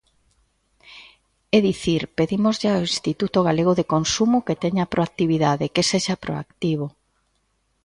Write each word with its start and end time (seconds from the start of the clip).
É 1.55 1.57
dicir, 1.69 2.01
pedímoslle 2.17 2.67
ao 2.71 2.85
Instituto 2.91 3.39
Galego 3.47 3.73
de 3.79 3.85
Consumo 3.93 4.37
que 4.47 4.59
teña 4.63 4.89
proactividade, 4.93 5.71
que 5.73 5.83
sexa 5.91 6.15
proactivo. 6.23 6.87